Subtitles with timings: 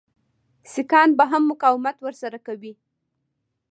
[0.73, 2.73] سیکهان به هم مقاومت ورسره کوي.